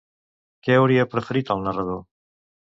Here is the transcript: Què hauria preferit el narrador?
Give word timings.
Què 0.67 0.77
hauria 0.77 1.05
preferit 1.11 1.53
el 1.57 1.63
narrador? 1.69 2.01